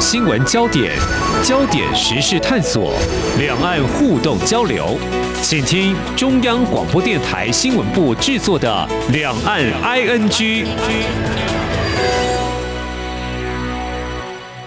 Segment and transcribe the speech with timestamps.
[0.00, 0.96] 新闻焦点，
[1.44, 2.94] 焦点时事探索，
[3.38, 4.96] 两岸互动交流，
[5.42, 10.30] 请听中央广播电台新闻部制作的《两岸 ING》。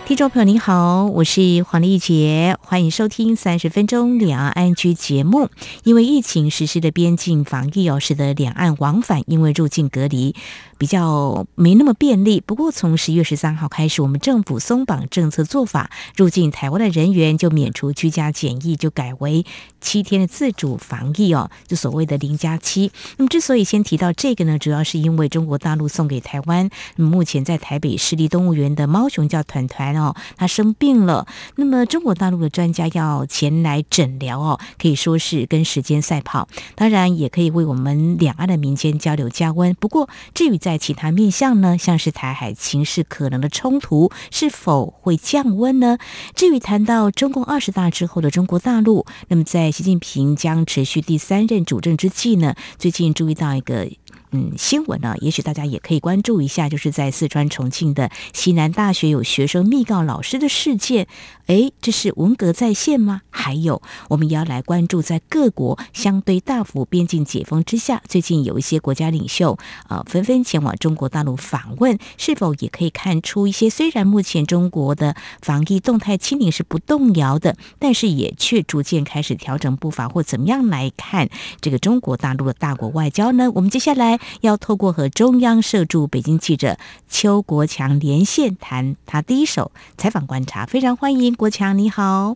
[0.05, 5.49] 听众朋友您好，我是黄丽杰，欢迎收听三十分钟两岸安居节目。
[5.83, 10.35] 因为疫情实施的边境防疫哦，使得两岸往返因为入境隔离
[10.83, 12.41] 比较没那么便利。
[12.41, 19.45] 不过从十月十三号开始，我们政府松绑政策做法，入境台湾的人员就免除居家检疫，就改为
[19.79, 22.91] 七天的自主防疫哦，就所谓的零加七。
[23.15, 29.95] 那么之所以先提到这个呢，主要是因为中国大陆送给台湾，目前在台北市立动物园的猫熊叫团团。
[29.95, 39.73] 哦，他生病了，那么中国大陆的专家要前来诊疗哦，可以说是跟时间赛跑，当然也可以为我们两岸的民间交流加温。
[39.75, 45.99] 不过，至于在在其他面向呢，像是台海情势可能的冲突是否会降温呢？
[46.33, 53.87] 至于谈到中共二十大之后的中国大陆，那么在习近平将持续第三任主政之际呢，最近注意到一个。
[54.35, 61.07] 嗯，新闻呢，也许大家也可以关注一下，就是在四川重庆的西南大学有学生密告老师的事件。
[61.45, 63.21] 诶，这是文革再现吗？
[63.29, 73.69] 还有，我们也要来关注，在各国相对大幅边境解封之下，最近有一些国家领袖啊，纷纷前往中国大陆访问，是否也可以看出一些？
[73.69, 81.29] 虽然目前中国的防疫动态清零是不动摇的，但是也却逐渐开始调整步伐，或怎么样来看
[81.61, 83.51] 这个中国大陆的大国外交呢？
[83.53, 86.77] 我们接下来要透过和中央社驻北京记者
[87.09, 91.33] 邱国强连线谈他第一手采访观察，非常欢迎。
[91.33, 92.35] 国强你好，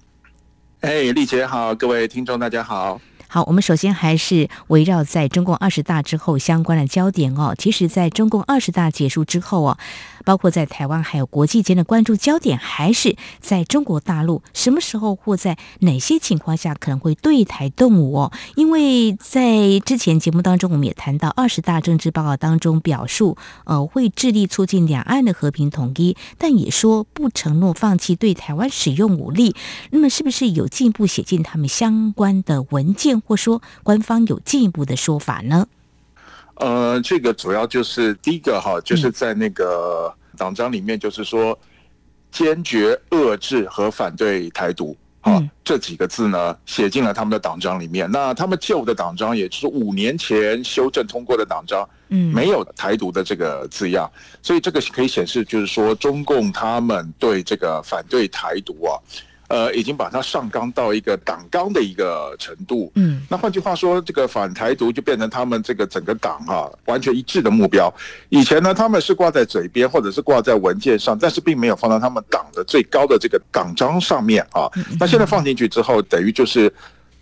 [0.82, 3.00] 哎，丽姐好，各位听众大家好。
[3.30, 7.54] 好，我们首先还是围绕在中共二十大之后相关的焦点哦。
[7.58, 9.78] 其实，在中共二十大结束之后哦，
[10.24, 18.32] 包括在台湾还有国际间的关注焦点，还是在中国大陆什么时候或在哪些情况下可能会对台动武哦？
[18.56, 23.36] 因为在之前节目当中，我们也谈到二十大政治报告当中表述，
[23.66, 29.54] 呃，会致力促进两岸的和平统一，但也说不承诺放弃对台湾使用武力。
[29.92, 33.17] 那么，是不是有进一步写进他们相关的文件？
[33.22, 35.68] 或说官方有进一步的说法呢？
[36.56, 41.58] 呃，这个主要就是第一个哈，就是在那个党章里面，就是说
[42.32, 48.10] 坚决遏制和反对台独，啊，这几个字呢写进了他们的党章里面。
[48.12, 54.12] 那他们旧的党章，也就是五年前修正通过的党章，嗯，没有台独的这个字样，
[54.42, 58.98] 所以这个可以显示，就是说中共他们对这个反对台独啊。
[59.48, 62.92] 呃，已经把它上纲到一个党纲的一个程度。
[62.96, 67.94] 嗯，那换句话说，这个反台独就变成他们这个整个党啊完全一致的目标。
[68.28, 74.70] 以前呢，他们是挂在嘴边或者是挂在文件上，但是并没有放到他们党的最高的这个党章上面啊。
[75.00, 76.70] 那现在放进去之后，等于就是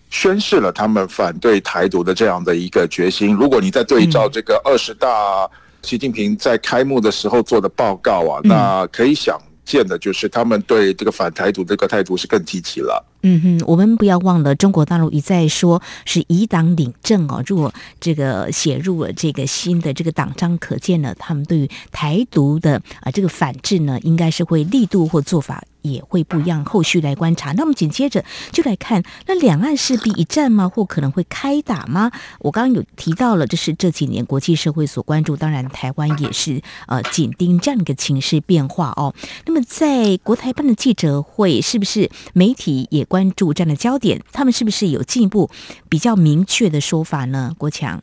[0.09, 3.35] 宣示了他们反对台独的这样的一个决心。
[3.35, 5.47] 如果你再对照这个二十大，
[5.83, 9.39] 习近平在开幕的时候做的报告啊，那可以想。
[9.65, 13.03] 见的就是他们对这个反台独这个态度是更积极了。
[13.27, 17.41] 嗯哼，我们不要忘了，中国大陆一再说是以党领政哦。
[17.47, 25.63] 如果这个写入了这个新的这个党章，可见呢，他们对于台独的啊这个反制呢，应该是会力度或做法。
[25.85, 27.51] 也会不一样，后续来观察。
[27.51, 30.67] 那么紧接着就来看，那两岸势必一战吗？
[30.67, 32.11] 或可能会开打吗？
[32.39, 39.13] 我刚刚有提到了，这是这几年国际社会所关注，当然台湾也是呃紧盯这样一个情势变化哦。
[39.45, 44.21] 那么在国台办的记者会，是不是媒体也注这样的焦点？
[44.31, 45.49] 他们是不是有进一步
[45.87, 47.51] 比较明确的说法呢？
[47.57, 48.01] 国强，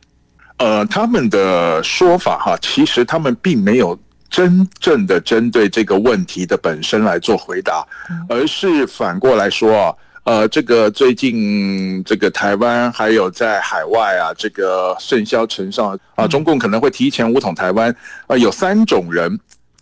[0.57, 3.99] 呃，他们的说法哈，其实他们并没有。
[4.33, 7.85] 真正的针对这个问题的本身来做回答，
[8.27, 17.95] 而是反过来说啊，呃，这个最近这个台湾还有在海外啊，这个甚嚣尘上啊，中共可能会提前武统台湾
[18.25, 19.39] 啊，有三种人，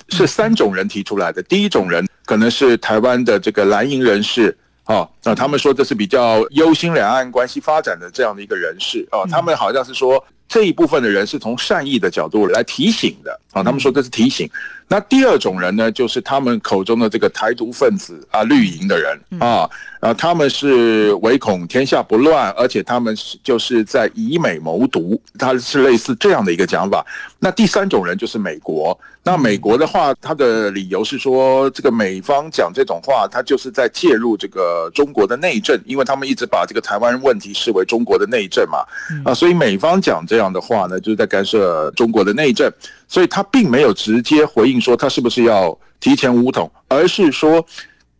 [0.09, 1.41] 是三种人提出来的。
[1.43, 4.57] 第一种人可能是台湾的这个蓝营人士
[4.91, 10.23] 啊，那他们说这是比较忧心两岸关系发展的这样的一个人士啊，他们好像是说。
[10.51, 14.49] 这一部分的人是从善意的角度来提醒的啊，他们说这是提醒。
[14.89, 19.69] 那第二种人呢，就是他们口中的这个台独分子啊，绿营的人啊，
[20.01, 27.05] 啊，他们是唯恐天下不乱，而且他们是就是在以美谋独，他是类似这样的一个讲法。
[27.39, 28.99] 那第三种人就是美国。
[29.23, 38.79] 那美国的话，他的理由是说，这个美方讲这种话，他就是在介入这个中国的内政，因为他们一直把这个台湾问题视为中国的内政嘛，
[39.23, 42.71] 啊，所以美方讲这这样的话呢，就是在干涉中国的内政，
[43.07, 47.63] 所以他并没有直接回应说他是不是要提前武统，而是说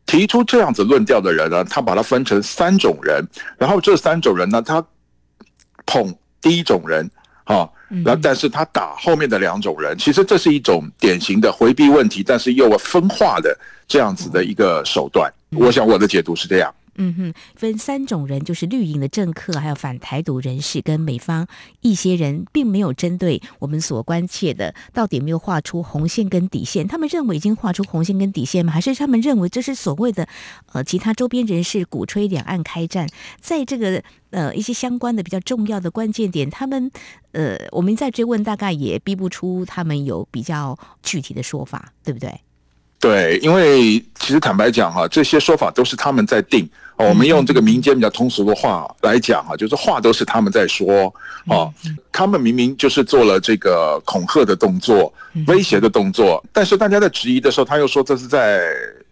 [0.06, 3.26] 提出这样子论调的人呢，他把它分成三种人，
[3.58, 4.84] 然后这三种人呢，他
[5.86, 7.10] 捧第一种人，
[7.46, 7.68] 啊，
[8.04, 13.58] 然后但是他打后面的两种人，其实这是一种典型的回避问题，但是又分化的
[13.88, 15.32] 这样子的一个手段。
[15.58, 16.74] 我想我的解读是这样。
[16.96, 21.48] 嗯哼，分三种人，就是绿营的政客，还有反台独人士，跟美方
[21.82, 26.88] 一些人，并没有针对我们所关切的，到底有没有画出红线跟底线？
[26.88, 28.74] 他们认为已经画出红线跟底线吗？
[28.74, 30.28] 还是他们认为这是所谓的
[30.74, 33.08] 呃其他周边人士鼓吹两岸开战？
[33.40, 36.92] 在这个呃一些相关的比较重要的关键点，他们
[37.32, 42.42] 呃我们在追问，大概也逼不出他们有比较具体的说法，对不对？
[43.02, 46.70] 对，因为其实坦白讲哈，这些说法都是他们在定。
[46.98, 51.12] 我们用这个民间比较通俗的话来讲哈，就是话都是他们在说
[51.48, 51.68] 啊。
[52.12, 55.12] 他们明明就是做了这个恐吓的动作、
[55.48, 58.62] 威胁的动作，但是大家在质疑的时候，他又说这是在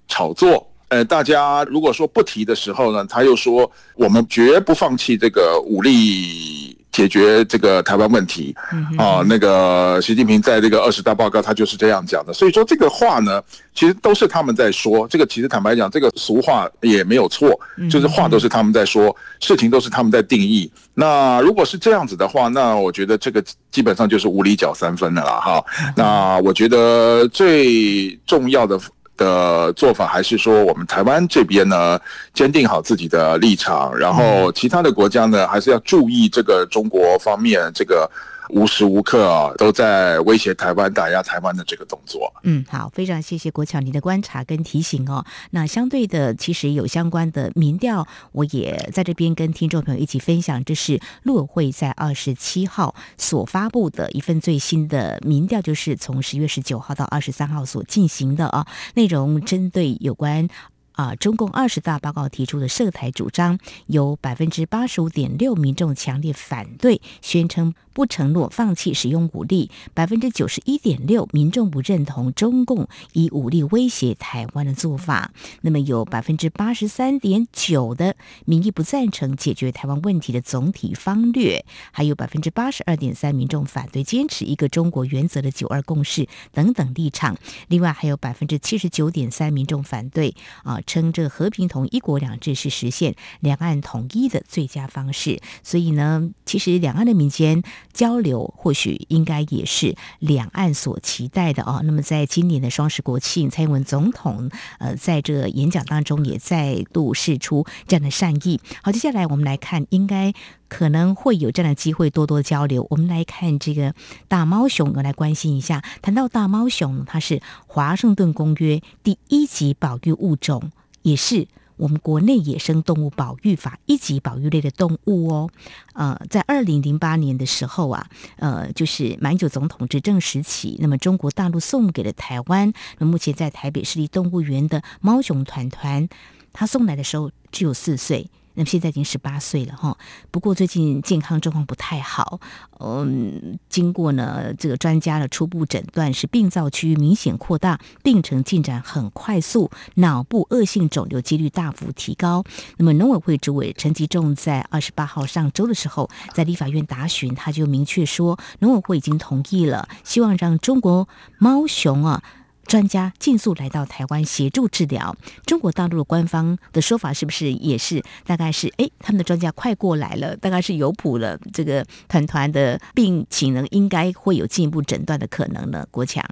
[0.07, 0.63] 炒作。
[0.89, 6.77] 呃，大家如果说不提的时候呢，他又说我们绝不放弃这个武力。
[6.99, 8.53] 解决这个台湾问题
[8.97, 12.33] 啊，那个习近平在这个二十大报告，他就是这样讲的。
[12.33, 13.41] 所以说这个话呢，
[13.73, 15.07] 其实都是他们在说。
[15.07, 17.57] 这个其实坦白讲，这个俗话也没有错，
[17.89, 20.69] 就是话都是他们在说，事情都是他们在定义。
[20.93, 23.41] 那如果是这样子的话，那我觉得这个
[23.71, 25.63] 基本上就是无理搅三分的了哈。
[25.95, 28.77] 那我觉得最重要的。
[29.19, 31.99] 的做法还是说，我们台湾这边呢，
[32.33, 38.09] 坚定好自己的立场，然后其他的国家呢，还是要注意这个中国方面这个。
[38.49, 42.31] 无时无刻啊，都在威胁台湾、打压台湾的这个动作。
[42.43, 45.25] 嗯，好，非常谢谢国强您的观察跟提醒哦。
[45.51, 50.63] 那相对的，其实有相关的民调，我也在这边跟听众朋友一起分享。
[50.65, 60.47] 这是陆委会在二十七号所发布的一份最新的民调，就是从十月十九号到二十三号所进行的啊，内容针对有关。
[60.93, 63.57] 啊，中共二十大报告提出的涉台主张，
[63.87, 75.33] 有百分之八十五点六民众强烈反对，宣称不承诺放弃使用武力；百分之九十一点六民众不认同中共以武力威胁台湾的做法。
[75.63, 78.15] 那么有百分之八十三点九的
[78.45, 87.37] 民意不赞成解决台湾问题的总体方略，还有百分之八十二点三民众反对坚持一个中国原则的九二共识等等立场。
[87.67, 90.79] 另外还有百分之七十九点三民众反对啊。
[90.87, 97.61] 称这和平统一国两制是实现两岸统一的最佳方式，所以呢，其实两岸的民间
[97.93, 101.81] 交流或许应该也是两岸所期待的哦。
[101.83, 104.49] 那么，在今年的双十国庆，蔡英文总统
[104.79, 108.59] 呃在这演讲当中也再度释出这样的善意。
[108.83, 110.33] 好，接下来我们来看，应该
[110.67, 112.87] 可能会有这样的机会多多交流。
[112.89, 113.93] 我们来看这个
[114.27, 115.83] 大猫熊，我来关心一下。
[116.01, 120.71] 谈到大猫熊，它是华盛顿公约第一级保育物种。
[121.01, 121.47] 也是
[121.79, 125.49] 我们国内野生动物保育法一级保育类的动物哦。
[125.93, 132.73] 呃，在二零零八年的时候啊，呃，就是满九总统执政时期，那么中国大陆送给了台湾。
[132.97, 136.09] 那目前在台北市立动物园的猫熊团团，
[136.51, 138.29] 他送来的时候只有四岁。
[138.55, 139.97] 那么现在已经十八岁了哈，
[140.31, 142.39] 不过最近健康状况不太好。
[142.79, 152.43] 嗯，经过呢这个专家的初步诊断是病灶区域明显扩大，病程进展很快速，脑部恶性肿瘤几率大幅提高。
[152.77, 161.07] 那么农委会主委陈吉仲在二十八号上周的时候，在立法院答询，他就明确说，农委会已经同意了，希望让中国
[161.37, 162.23] 猫熊啊。
[162.69, 165.15] 专家尽速来到台湾协助治疗。
[165.43, 171.35] 中国大陆的官方的说法是不是也是大概是哎，他们的专家快过来了，大概是有谱了。
[171.51, 175.83] 这个团团的病情呢，应该会有进一步诊断的可能呢？
[175.89, 176.23] 国强，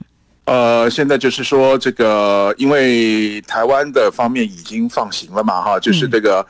[0.46, 6.46] 呃，现在就是说这个，因为台湾的方面已经放行了嘛，哈，就是这个，嗯、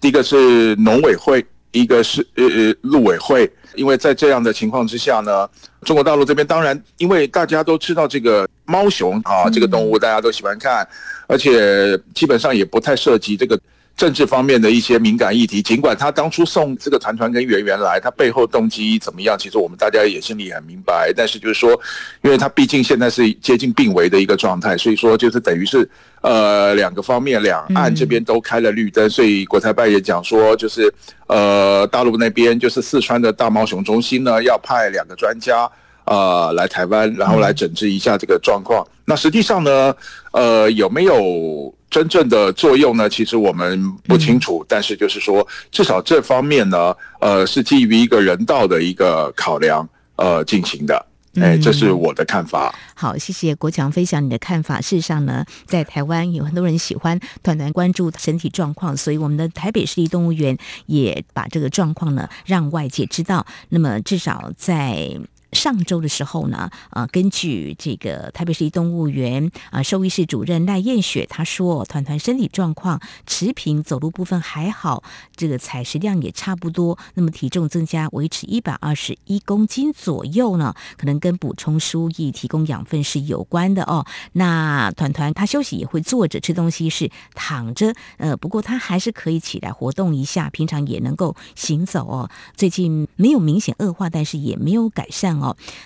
[0.00, 3.52] 第一个是农委会，一个是呃呃陆委会。
[3.74, 5.48] 因为在这样的情况之下呢，
[5.80, 10.88] 中国大陆这边当然，因为大家都知道这个猫熊啊，这个动物大家都喜欢看，
[11.26, 13.60] 而且基本上也不太涉及这个。
[13.94, 21.12] 政治方面的一些敏感议题，尽管他当初送这个团团跟圆圆来，他背后动机怎么样，其实我们大家也心里很明白。
[21.14, 21.78] 但是就是说，
[22.22, 25.86] 因为他毕竟现在是接近病危的一个状态，所以说就是等于是
[26.22, 30.92] 呃两个方面，两岸这边都开了绿灯，所以国台办也讲说，就是
[31.26, 35.70] 呃大陆那边就是四川的大猫熊中心呢，要派两个专家。
[36.04, 38.86] 呃来台湾，然后来整治一下这个状况。
[39.04, 39.94] 那实际上呢，
[40.32, 43.08] 呃，有没有真正的作用呢？
[43.08, 44.64] 其实我们不清楚。
[44.68, 51.06] 但是就是说，至少这方面呢，呃，是基于一个人道的一个考量呃进行的。
[51.40, 52.68] 哎，这是我的看法。
[52.68, 54.80] 嗯、好，谢谢国强分享你的看法。
[54.80, 60.56] 事实上呢，在台湾有很多人喜欢团团关注身体状况，所以我们的台北市立动物园
[60.86, 63.44] 也把这个状况呢让外界知道。
[63.70, 65.18] 那么至少在。
[65.52, 75.02] 上周的时候呢，呃，根据这个台北市动物园啊，兽医室主任赖燕雪她说，团团身体状况持平，走路部分还好，
[75.36, 84.06] 这个采食量也差不多，那么体重增加维持一百二十一公斤左右呢，可能跟补充输液、提供养分是有关的哦。
[84.32, 92.30] 那团团他休息也会坐着吃东西，是躺着，呃，不过他还是可以起来活动一下，平常也能够行走哦。
[92.56, 95.41] 最近没有明显恶化，但是也没有改善。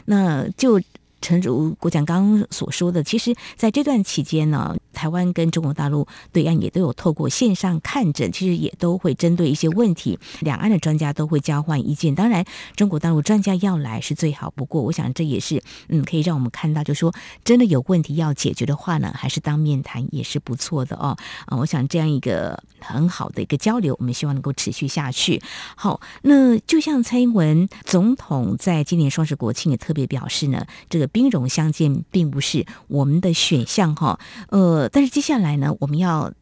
[0.07, 0.81] 那就
[1.21, 4.77] 诚如国强刚刚所说的，其实在这段期间呢。
[4.97, 12.15] 台湾跟中国大陆对岸也都有透过线上看诊，其实也都会针对一些问题，两岸的专家都会交换意见。
[12.15, 14.81] 当然，中国大陆专家要来是最好不过。
[14.81, 21.15] 我想这也是嗯，可以让我们看到，就说真的有问题要解决的话呢，还是当面谈也是不错的哦。
[21.45, 25.43] 啊，我想这样一个很好的一个交流，我们希望能够持续下去。
[25.77, 34.86] 好，那就像蔡英文总统在今年双十国庆也特别表示呢，这个兵戎相见并不是我们的选项哈，呃。
[34.93, 36.33] 但是接下来呢，我们要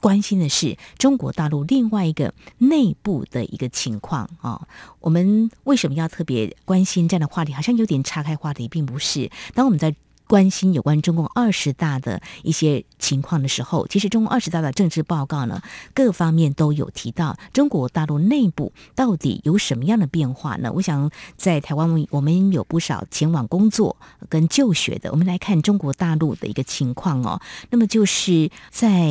[0.00, 4.66] 关心的是中国大陆另外一个内部的一个情况啊。
[5.00, 7.52] 我们为什么要特别关心这样的话题？
[7.52, 9.30] 好像有点岔开话题，并不是。
[9.54, 9.94] 当我们在
[10.30, 15.60] 关心有关中共二十大的一些情况的时候，其实中共二十大的政治报告呢，
[15.92, 20.70] 各方面都有提到中国大陆内部到底有什么样的变化呢？
[20.72, 23.96] 我想在台湾，我们有不少前往工作
[24.28, 27.40] 跟就学的，我们来看中国大陆的一个情况哦。
[27.70, 29.10] 那么就是在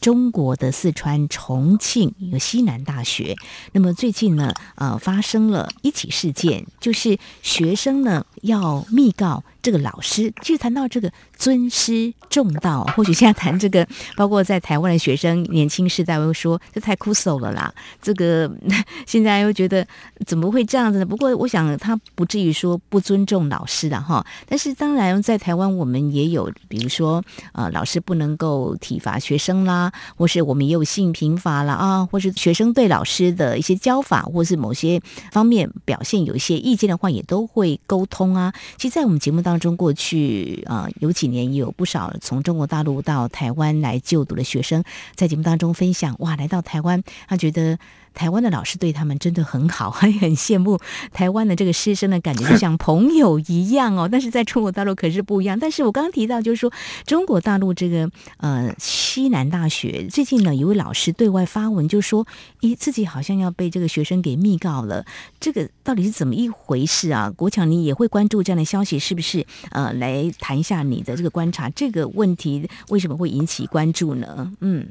[0.00, 3.34] 中国的四川重庆一个西南大学，
[3.72, 9.42] 那么最近呢，呃，发生了一起事件，就是学生呢要密告。
[9.64, 17.72] 这个老师，其实谈到这个尊师重道，或许现在谈这个，包括在台湾的学生年轻世代会说，这太酷手了啦。
[18.02, 18.50] 这个
[19.08, 19.86] 现在又觉得
[20.26, 21.06] 怎么会这样子呢？
[21.06, 24.22] 不过我想他不至于说不尊重老师的哈。
[24.46, 35.00] 但是当然在台湾我们也有，比如说呃，老师不能够体罚学生啦，或是我们也有性平法啦啊，或是学生对老师的一些教法，或是某些
[35.32, 38.52] 方面表现有一些意见的话，也都会沟通啊。
[38.76, 39.53] 其实，在我们节目当。
[39.54, 44.82] 当中过去啊，有几年也有不少从中国大陆到台湾来就读的学生，
[45.14, 47.78] 在节目当中分享，哇，来到台湾，他觉得。
[48.14, 50.78] 台湾的老师对他们真的很好，还 很羡慕
[51.12, 54.08] 台湾的这个师生的感觉，就像朋友一样哦。
[54.10, 55.58] 但是在中国大陆可是不一样。
[55.58, 56.72] 但是我刚刚提到，就是说
[57.04, 62.26] 中国大陆这个呃西南大学最近呢，一位老师对外发文，就说，
[62.60, 65.04] 咦，自己好像要被这个学生给密告了。
[65.40, 67.30] 这个到底是怎么一回事啊？
[67.30, 69.44] 国强，你也会关注这样的消息，是不是？
[69.70, 74.52] 呃，来谈一下你的这个观察，这个问题为什么会引起关注呢？
[74.60, 74.86] 嗯。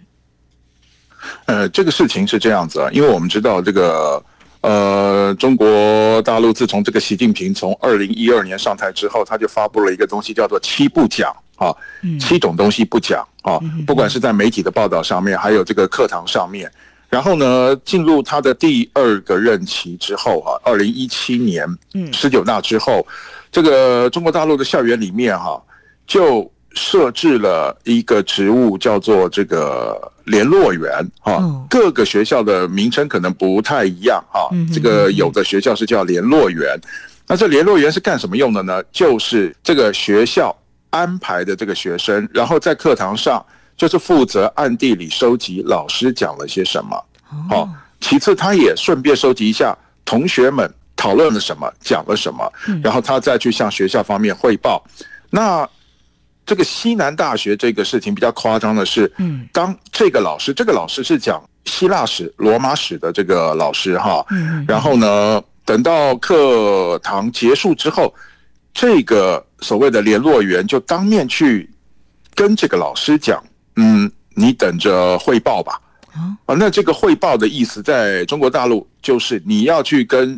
[1.46, 4.24] 呃，这个事情是这样子啊，因为我们知道这个
[4.62, 11.75] 呃，中国大陆自从这个习近平从二零一二年上台之后，他就发布了一个东西叫做“七不讲”啊，
[12.18, 16.72] 七种东西不讲啊，不管是在媒体的报道上面，还有这个课堂上面。
[17.10, 21.68] 然后呢，进入他的第二个任期之后啊，二零一七年
[22.13, 23.06] 十九大之后，
[23.51, 25.62] 这个中国大陆的校园里面哈，
[26.08, 30.12] 就设置了一个职务叫做这个。
[30.25, 34.48] 联络员啊，各个学校的名称可能不太一样啊。
[34.74, 36.80] 这个有的学校是叫联络员，
[37.27, 38.82] 那这联络员是干什么用的呢？
[38.92, 40.56] 就是这个学校
[40.89, 43.44] 安排的这个学生，然后在课堂上
[43.75, 47.06] 就是负责暗地里收集老师讲了些什么。
[47.50, 47.68] 好，
[48.00, 49.75] 其次他也顺便收集一下
[50.06, 52.51] 同学们讨论了什么，讲了什么，
[52.84, 54.84] 然后他再去向学校方面汇报。
[55.30, 55.68] 那
[56.46, 68.14] 这个西南大学这个事情比较夸张的是，嗯，当这个老师，这个老师是讲希腊史、罗马史的这个老师哈，嗯，然后呢，等到课堂结束之后，
[68.74, 71.70] 这个所谓的联络员就当面去
[72.36, 73.42] 跟这个老师讲，
[73.78, 75.80] 嗯，你等着汇报吧，
[76.46, 80.38] 啊，那这个汇报的意思，在中国大陆就是你要去跟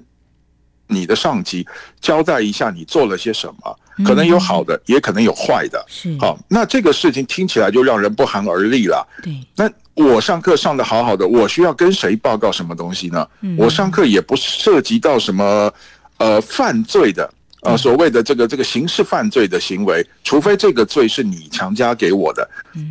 [0.88, 1.66] 你的上级
[2.00, 3.80] 交代一下你做了些什么。
[4.04, 5.84] 可能有好的，也可能有坏的。
[5.88, 9.08] 是好，那这个事情听起来就让人不寒而栗了。
[9.22, 13.28] 对，那我上课上得好好的，我需要跟谁报告什么东西呢？
[13.58, 15.72] 我上课也不涉及到什么
[16.18, 22.48] 呃犯罪的呃，所谓的这个这个刑事犯罪的行为，除非这个罪是你强加给我的，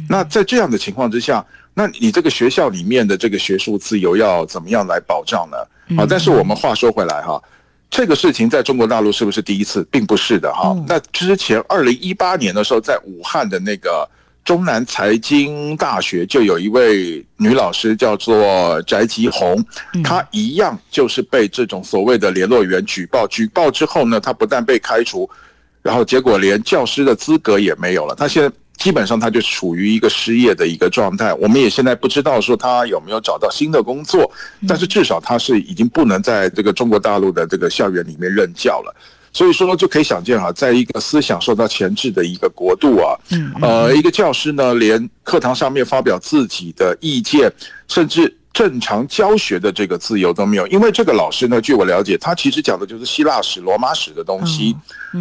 [0.08, 1.44] 那在这样的情况之下，
[1.74, 5.56] 那你这个学校里面的这个学术自由要怎么样来保障呢？
[5.96, 7.40] 啊，但是我们话说回来哈，
[7.96, 10.76] 这个事情在中国大陆是不是第一次，并不是的哈。
[10.88, 14.08] 那之前二零一八年的时候，在武汉的那个。
[14.44, 19.64] 中南财经大学就有一位女老师叫做翟吉红，
[20.04, 25.26] 她一样就是被这种所谓的联络员举报，举报之后呢，她不但被开除，
[25.80, 28.14] 然后结果连教师的资格也没有了。
[28.14, 31.32] 她现在基本上他就处于一个失业的一个状态。
[31.34, 34.30] 我们也现在不知道说他有没有找到新的工作，
[34.68, 38.94] 但是至少他是已经不能在这个中国大陆的这个校园里面任教了。
[39.32, 43.18] 所以说就可以想见哈，在一个思想受到钳制的一个国度啊，
[43.60, 47.52] 呃，一个教师呢，连课堂上面发表自己的意见，
[47.88, 48.36] 甚至。
[48.54, 54.74] 正常教学的这个自由都没有，因为这个老师呢，据我了解，他其实讲的就是希腊史、罗马史的东西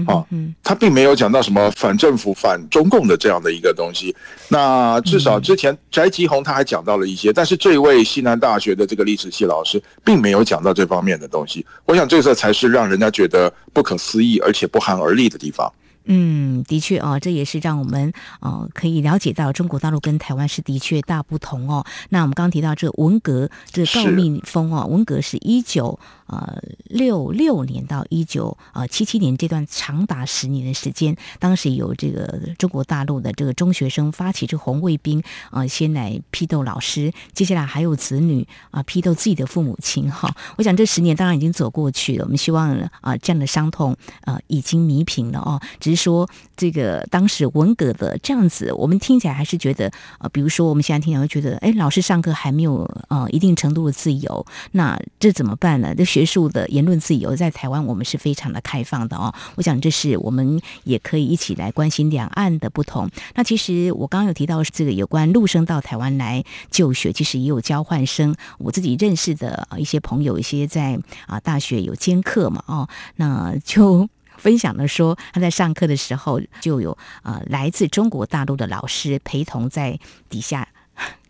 [0.05, 0.23] 啊，
[0.63, 4.15] 他并没有讲到什么反政府、反中共的这样的一个东西。
[4.49, 11.65] 那至少之前翟吉红他还讲到了一些，但是这位西南大学的这个历史系老师并没有讲到这方面的东西。
[11.85, 15.73] 我想这个才是让人家觉得不可思议而且不寒而栗的地方。
[16.05, 21.85] 嗯，的确哦，这也是让我们呃可以了解到中国大陆跟台湾是的确大不同哦。
[22.09, 25.99] 那我们刚刚提到这个文革，这个告密风哦，文革是一九。
[26.25, 35.19] 呃，六六年到一九呃七七年这段长达十年的时间，当时有这个中国大陆的这个中学生发起这红卫兵
[35.51, 38.41] 啊、呃，先来批斗老师，接下来还有子女
[38.71, 40.33] 啊、呃、批斗自己的父母亲哈。
[40.55, 43.91] 我想这十年当然已经走过去了，我们希望啊、呃、这样的伤痛
[44.21, 45.61] 啊、呃、已经弥平了哦。
[45.79, 55.93] 只说这个当时文革的这样子，我们听起来还是觉得啊、呃，比如说我们现在听起来会觉得，哎，老师上课还没有呃一定程度的自由，那这怎么办呢？
[55.95, 59.33] 这学术的言论自由在台湾，我们是非常的开放的哦。
[59.55, 63.09] 我想这是我们也可以一起来关心两岸的不同。
[63.35, 68.35] 那其实我刚刚有提到这个有关陆生到台湾来就学，其实也有交换生。
[68.57, 79.99] 我自己认识的一些朋友，一些在啊大学有兼课嘛哦，那就分享的说他在上课的时候就有啊来自中国大陆的老师陪同在
[80.29, 80.67] 底下。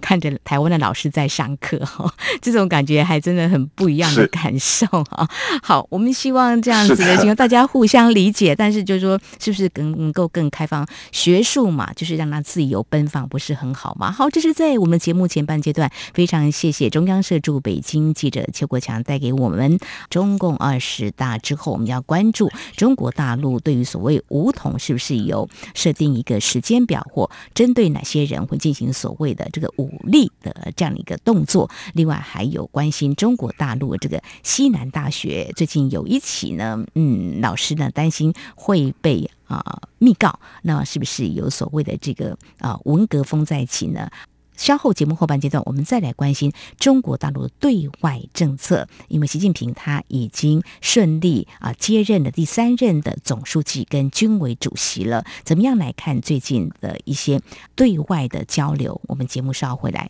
[0.03, 5.25] 看着台湾的老师在上课 哈，这种感觉还真的很不一样的感受 哈。
[5.63, 11.89] 好，我们希望这样子的情况 大家互相理解，但是就是说，是不是更能够更开放学术嘛？
[11.93, 14.11] 就是让他自由奔放，不是很好吗？
[14.11, 29.92] 好，这是在我们节目前半阶段，非常谢谢中央社驻北京记者邱国强带给我们中共二十大之后，我们要关注中国大陆对于所谓武统是不是有设定一个时间表，或针对哪些人会进行所谓的这个武。
[30.03, 44.09] 力的这样一个动作，另外还有关心中国大陆这个西南大学最近有一起呢，嗯，老师呢担心会被啊、密告，那是不是有所谓的这个啊、文革风在起呢？
[44.55, 55.25] 稍后节目后半阶段，我们再来关心中国大陆的对外政策，因为习近平他已经顺利啊接任了第三任的总书记跟军委主席了。
[55.43, 57.41] 怎么样来看最近的一些
[57.75, 59.01] 对外的交流？
[59.07, 60.09] 我们节目稍后回来。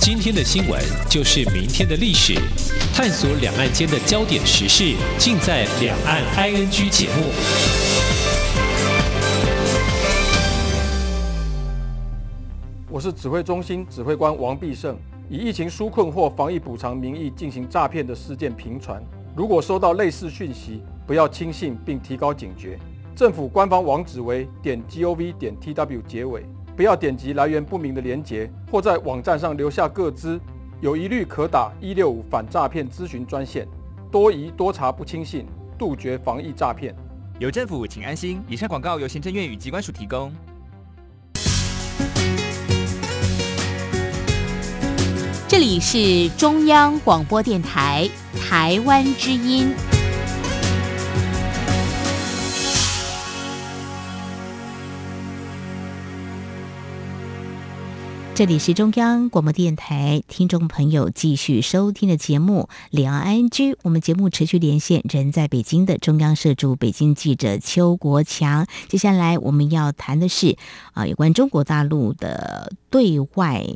[0.00, 2.34] 今天的新闻就是明天的历史，
[2.94, 7.93] 探索两岸间的焦点时事，尽在《两岸 ING》节目。
[12.94, 14.96] 我是指挥中心指挥官王必胜。
[15.28, 19.02] 以疫情纾困或防疫补偿名义进行诈骗的事件频传，
[19.34, 22.78] 如果收到类似讯息，不要轻信并提高警觉。
[23.16, 30.40] 政府官方网址为点 gov 点 tw 结尾，不要点击来源不明的连结，或在网站上留下个资，
[30.80, 33.66] 有疑虑可打一六五反诈骗咨询专线。
[34.08, 36.94] 多疑多查不轻信，杜绝防疫诈骗。
[37.40, 38.40] 有政府，请安心。
[38.46, 40.32] 以上广告由行政院与机关署提供。
[45.46, 48.08] 这里是中央广播电台
[48.40, 49.74] 台湾之音。
[58.34, 63.48] 这里是中央广播电台，听众朋友继续收听的节目《两岸 ING》。
[63.82, 68.66] 我们节目持续连线人在北京的中央社驻北京记者邱国强。
[68.88, 70.56] 接下来我们要谈的是
[70.94, 73.66] 啊，有关中国大陆的对外。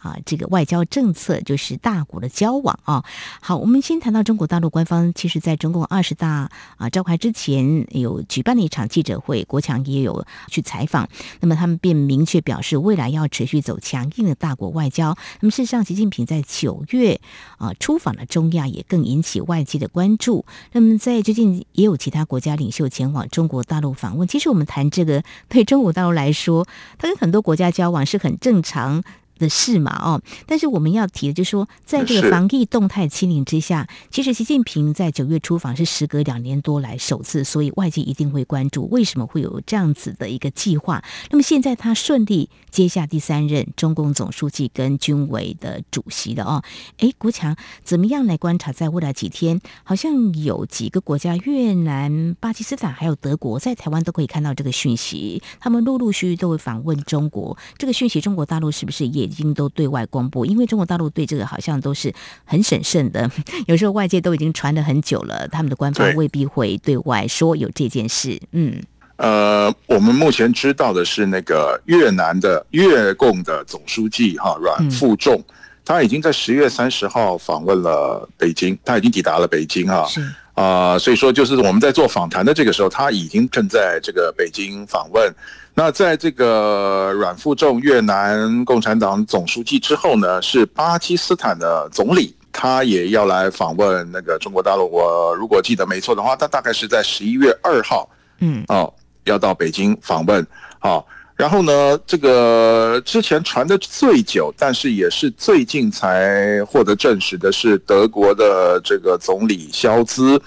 [0.00, 3.04] 啊，这个外交政策就是大国的交往啊。
[3.40, 11.08] 好，我们先谈到中国大陆官方，其实在中共二十大啊召开之前，有举办了一场记者会，国强也有去采访。
[11.40, 15.16] 那么他们便明确表示，未来要持续走强硬的大国外交。
[15.40, 17.20] 那么事实上，习近平在九月
[17.58, 20.44] 啊出访了中亚，也更引起外界的关注。
[20.72, 24.28] 那么在最近也有其他国家领袖前往中国大陆访问。
[24.28, 26.66] 其实我们谈这个，对中国大陆来说，
[26.98, 29.02] 他跟很多国家交往是很正常
[29.38, 41.02] 的事嘛，哦，但是我们要提的就是说，在这个防疫动态清零之下，其实习近平在九月出访是时隔两年多来首次，所以外界一定会关注为什么会有这样子的一个计划。
[41.30, 46.64] 那么现在他顺利接下第三任中共总书记跟军委的主席了哦，
[46.98, 48.72] 哎，国强怎么样来观察？
[48.72, 57.56] 在未来几天，好像有几个国家，越南、巴基斯坦还有德国，在台湾都可以看到这个讯息，他们陆陆续续都会访问中国。
[57.76, 59.27] 这个讯息，中国大陆是不是也？
[59.28, 62.10] 已经都对外公布，因为中国大陆对这个好像都是
[62.46, 63.30] 很审慎的，
[63.68, 68.40] 有时候外界都已经传了很久了，他们的官方未必会对外说有这件事。
[68.52, 68.82] 嗯，
[69.16, 80.06] 呃，我们目前知道的是，那个越南的越共的总书记哈阮富仲，嗯、他已经在十月三十号访问了北京，他已经抵达了北京哈。
[80.08, 80.22] 是
[80.54, 85.32] 啊、呃，所以说就是我们在做访谈的这个时候，他已经正在这个北京访问。
[85.78, 94.90] 那在这个阮富仲越南共产党总书记之后呢，是巴基斯坦的总理，他也要来访问那个中国大陆。
[94.90, 98.10] 我如果记得没错的话，他大概是在十一月二号，
[98.40, 100.44] 嗯，哦，要到北京访问。
[100.80, 110.42] 好，然后呢，这个之前传的最久，但是也是最近才获得证实的是德国的这个总理肖兹。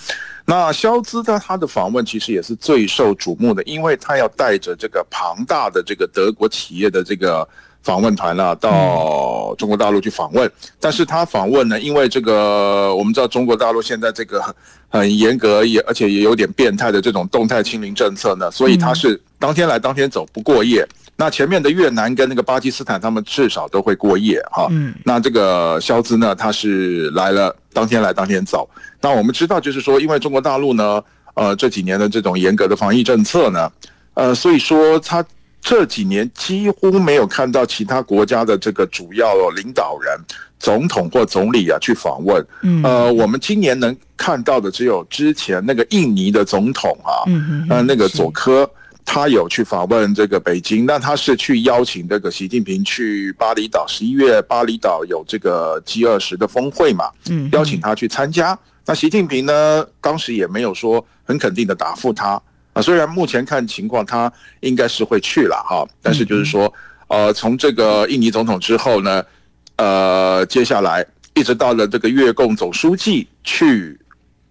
[0.52, 7.48] 那肖兹他他的访问其实也是最受瞩目的，因为他要带着这个庞大的这个德国企业的这个
[7.82, 10.52] 访问团呢，到中国大陆去访问。
[10.78, 14.44] 但是他访问呢，因为这个我们知道中国大陆现在这个
[14.90, 20.86] 很严格也而且也有点变态的这种动态清零政策呢，所以他是当天来当天走，不过夜。
[21.16, 24.68] 那前面的越南跟那个巴基斯坦，他们至少都会过夜哈。
[24.72, 24.94] 嗯。
[25.06, 28.70] 那这个肖兹呢，他是来了，当天来当天走。
[29.02, 31.04] 那我们知道，就是说，因为中国大陆呢，
[31.34, 33.72] 呃，这几年的这种严格的防疫政策呢，
[34.14, 35.24] 呃，所以说他
[35.62, 40.18] 这几年几乎没有看到其他国家的这个主要领导人、
[40.60, 42.46] 总统或总理啊去访问。
[42.62, 42.84] 嗯。
[42.84, 48.70] 呃，我们今年能看到的只有之前那个印尼的总统啊，嗯嗯，呃，那个佐科。
[49.06, 58.58] 他有去访问这个北京，那他是去邀请这个习近平去巴厘岛，十一月巴厘岛有这个 G 二十的峰会嘛，嗯，邀请他去参加。
[58.86, 62.42] 那习近平呢，当时也没有说很肯定的答复他
[62.74, 66.74] 啊，虽然目前看情况他应该是会去了哈，但是就是说，
[67.08, 69.24] 呃，从这个印尼总统之后呢，
[69.76, 74.00] 呃，接下来一直到了这个越共总书记去。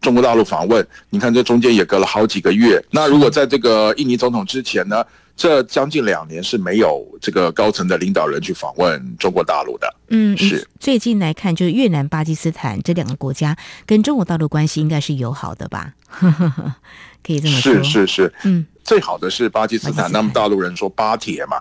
[0.00, 2.82] 中国大陆访问，你看这中间也隔了好几个月。
[2.90, 5.04] 那如果在这个印尼总统之前呢，
[5.36, 9.94] 这将近两年是没有这个高层的领导人去访问中国大陆的。
[10.08, 10.66] 嗯，是。
[10.78, 15.92] 最近来看，就是越南、巴基斯坦这两个国家跟中国大陆关系应该是友好的吧？
[17.22, 17.74] 可以这么说。
[17.74, 18.64] 是是是，嗯。
[18.82, 21.60] 最好的是巴基斯坦，那么大陆人说巴铁嘛，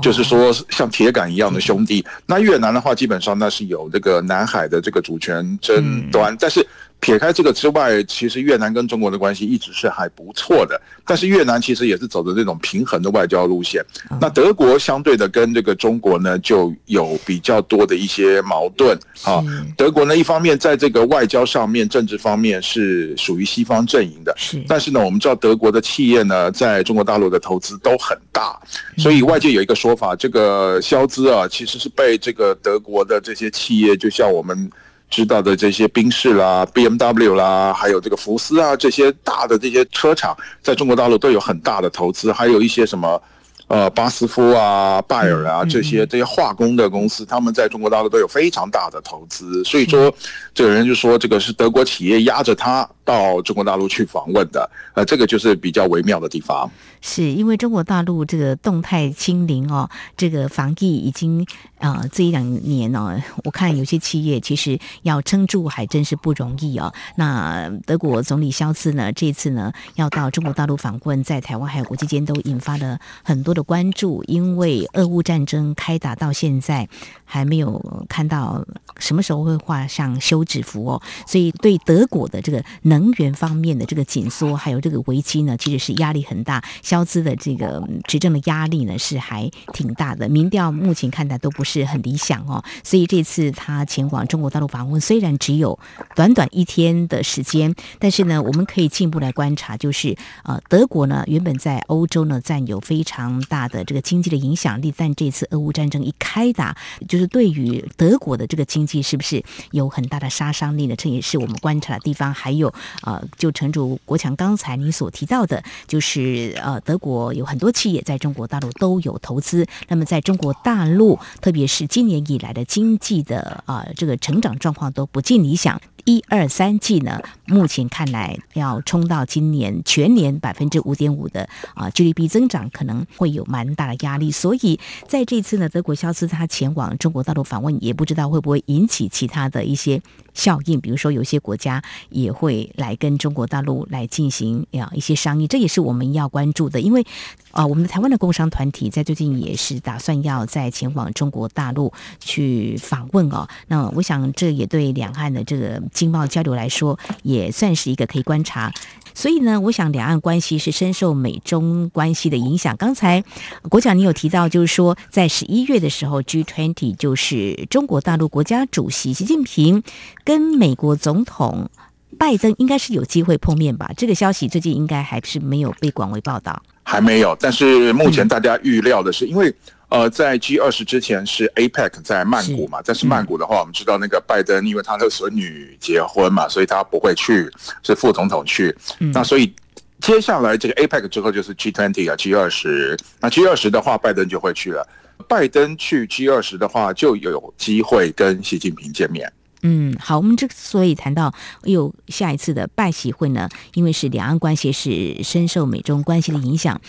[0.00, 2.02] 就是说像铁杆一样的兄弟。
[2.24, 6.64] 那越南的话，基本上那是有这个南海的这个主权争端，但是。
[7.00, 10.80] 撇开这个之外，其实越南跟中国的关系一直是还不错的。
[11.06, 13.84] 但是越南其实也是走的这种平衡的外交路线。
[14.20, 19.42] 那德国相对的跟这个中国呢，就有比较多的一些矛盾啊。
[19.76, 24.36] 德国呢，一方面在这个外交上面、政治方面是属于西方阵营的，
[24.68, 28.56] 但是呢，我们知道德国的企业呢，在中国大陆的投资都很大，
[28.98, 34.70] 所以外界有一个说法，这个肖资啊，其实是被这个德国的这些企业，就像我们。
[35.10, 43.20] 知道的这些宾士啦、BMW 啦，还有这个福斯啊，这些大的这些车厂，在中国大陆都有很大的投资，还有一些什么，
[43.66, 50.14] 呃，巴斯夫啊、拜耳啊这些这些化工的公司，他们在中国大陆都有非常大的投资，所以说，
[50.54, 56.70] 这个人就说这个是德国企业压着他到中国大陆去访问的，呃，这个就是比较微妙的地方。
[57.00, 61.46] 是因为中国大陆这个动态清零哦，这个防疫已经
[61.78, 66.92] 啊、这一两年哦，我看有些企业其实要撑住还真是不容易哦。
[67.16, 76.86] 那德国总理肖兹呢，这次呢要到中国大陆访问，在台湾还有国际间都引发了很多的关注，因为俄乌战争开打到现在，
[77.24, 78.62] 还没有看到
[78.98, 86.62] 什么时候会画上休止符哦，所以对德国的这个能源方面的这个紧缩，还有这个危机呢，其实是压力很大。
[86.90, 90.28] 萧兹的这个执政的压力呢，是还挺大的。
[90.28, 95.78] 民调目前看来都不是很理想哦，所以这次他前往中国大陆访问，虽然只有
[96.16, 106.76] 短短一天的时间，但是呢，我们可以进一步来观察，就是呃，德国呢原本在欧洲呢占有非常大的这个经济的影响力，但这次俄乌战争一开打，
[107.08, 110.96] 就是对于德国的这个经济是不是有很大的杀伤力呢？
[110.96, 112.34] 这也是我们观察的地方。
[112.34, 119.66] 还有，呃，就城主国强刚才你所提到的，就是呃，德国有很多企业在中国大陆都有投资。
[119.88, 125.80] 那么，在中国大陆，特别是今年以来的经济的啊、这个成长状况都不尽理想。
[126.06, 134.30] 一二三季呢，目前看来要冲到今年全年百分之五点五的啊 GDP 增长，可能会有蛮大的压力。
[134.30, 140.00] 所以在这次呢，德国肖斯他前往中国大陆访问，也不知道会不会引起其他的一些
[140.32, 146.80] 效应，比如说有些国家也会来跟中国大陆来进行呀一些商议，这也是我们要关注的。
[146.80, 147.04] 因为
[147.50, 153.48] 啊，我们的台湾的工商团体在最近也是打算要再前往中国大陆去访问哦。
[153.66, 155.80] 那我想这也对两岸的这个。
[155.92, 158.72] 经贸交流来说，也也算是一个可以观察。
[159.12, 162.76] 所以呢，我想两岸关系是深受美中关系的影响。
[162.76, 163.22] 刚才
[163.68, 169.82] 国强你有提到，就是说在十一月的时候，G20 就是中国大陆国家主席习近平
[170.24, 171.68] 跟美国总统
[172.16, 173.90] 拜登应该是有机会碰面吧？
[173.96, 177.36] 这个消息最近应该还是没有被广为报道，还没有。
[177.40, 179.54] 但是目前大家预料的是，因为。
[179.90, 187.50] 呃，在 G 二十之前是 APEC 在曼谷嘛，但是曼谷的话，我们知道那个拜登因为他的孙女结婚嘛，所以他不会去，
[187.82, 188.74] 是副总统去。
[189.12, 189.52] 那所以
[190.00, 192.96] 接下来这个 APEC 之后就是 G 20啊，G 二十。
[193.20, 194.86] 那 G 二十的话，拜登就会去了。
[195.28, 199.30] 拜登去 G 二十的话，就有机会跟习近平见面。
[199.62, 206.80] 嗯，好，我们之所以谈到有下一次的拜习会呢，因为是两岸关系是深受美中关系的影响。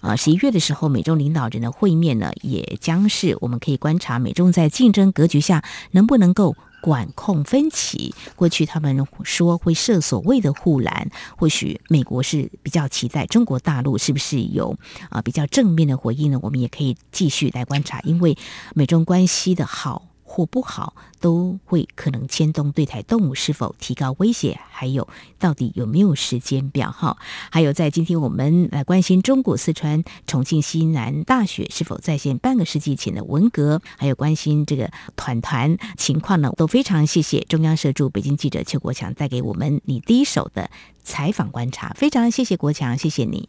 [0.00, 8.14] 啊，十一月的时候，美中领导人的会面呢，也将是我们可以观察美中在竞争格局下能不能够管控分歧。
[8.36, 14.76] 过去他们说会设所谓的护栏，或许美国是比较期待中国大陆是不是有
[15.08, 16.38] 啊比较正面的回应呢？
[16.42, 18.36] 我们也可以继续来观察，因为
[18.74, 20.07] 美中关系的好。
[20.30, 27.16] 或不好，都会可能牵动对台动武是否提高威胁，还有到底有没有时间表哈？
[27.50, 40.70] 还有在今天我们来关心中国四川重庆西南大学是否再现半个世纪前的文革，还有关心这个团团情况呢，都非常谢谢中央社驻北京记者邱国强带给我们你第一手的
[41.02, 43.48] 采访观察，非常谢谢国强，谢谢你，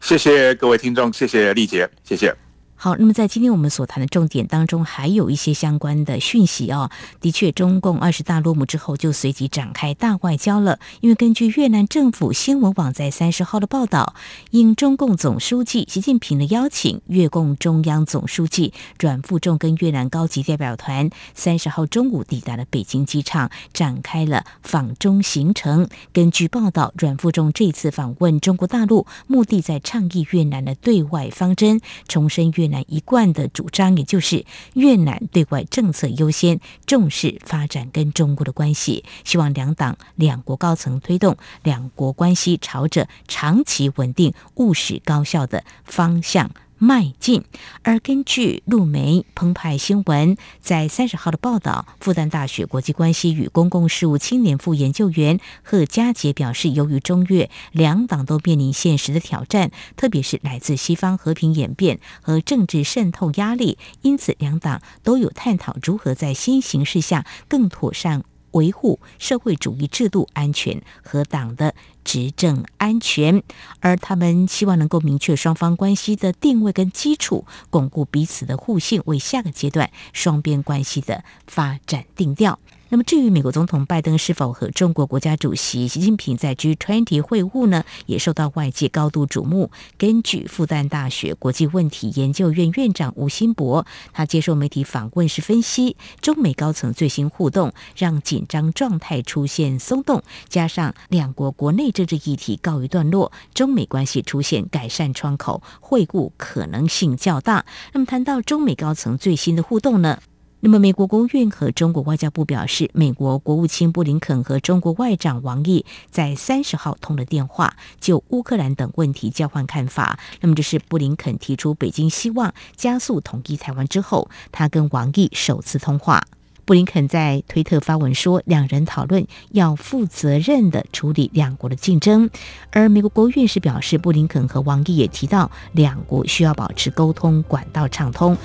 [0.00, 2.49] 谢谢各位听众，谢谢丽姐，谢谢。
[2.82, 6.90] 好，那么在今天我们所谈的重点当中，还有一些相关的讯息哦。
[7.20, 10.78] 的确，中共二十大落幕之后，就随即展开大外交了。
[11.02, 14.14] 因为根据越南政府新闻网在三十号的报道，
[14.52, 25.86] 应中共总书记习近平的邀请，越共中央总书记阮富仲跟越南高级代表团三十号中午抵达了北京机场，展开了访中行程。
[26.14, 32.69] 根据报道，阮富仲这次访问中国大陆，目的在倡议越南的对外方针，重申越。
[32.70, 46.50] 南一贯的主张，也就是越南对外政策优先，重视发展跟中国的关系，希望两党两国高层推动两国关系朝着长期稳定、务实高效的方向。
[46.80, 47.44] 迈进。
[47.82, 68.24] 而根据陆媒澎湃新闻在三十号的报道，复旦大学国际关系与公共事务青年副研究员贺佳杰表示，由于中越两党都面临现实的挑战，特别是来自西方和平演变和政治渗透压力，因此两党都有探讨如何在新形势下更妥善。
[68.52, 71.72] 维护社会主义制度安全和党的
[72.10, 73.40] 执政安全，
[73.78, 82.58] 而他们希望能够明确双方关系的定位跟基础，巩固彼此的互信，为下个阶段双边关系的发展定调。
[82.92, 87.84] 那么，至于美国总统拜登是否和中国国家主席习近平在 G20 会晤呢？
[88.06, 89.70] 也受到外界高度瞩目。
[89.96, 107.64] 根据复旦大学国际问题研究院院长吴新博，他接受媒体访问时分析，中美高层最新互动让紧张状态出现松动，加上两国国内政治议题告一段落，中美关系出现改善窗口，会晤可能性较大。
[107.92, 110.18] 那么，谈到中美高层最新的互动呢？
[110.62, 120.18] 那么，美国国务院和中国外交部表示，美国国务卿布林肯和中国外长王毅在三十号通了电话，就乌克兰等问题交换看法。
[120.42, 126.22] 那么，这是布林肯提出北京希望加速统一台湾之后，他跟王毅首次通话。
[126.66, 132.28] 布林肯在推特发文说，两人讨论要负责任地处理两国的竞争。
[132.70, 138.36] 而美国国务院是表示，布林肯和王毅也提到，两国需要保持沟通管道畅通。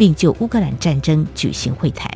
[0.00, 2.10] 并就乌克兰战争举行会谈。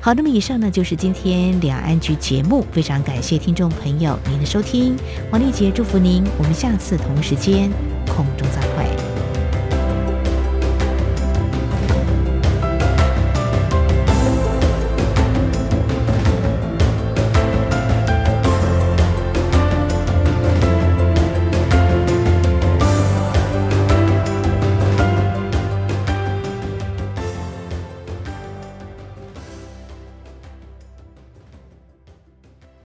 [0.00, 4.94] 好，那么以上呢就是今天两岸局节目，非常感谢听众朋友您的收听，
[5.32, 7.72] 王丽杰祝福您，我们下次同时间
[8.06, 9.07] 空中再会。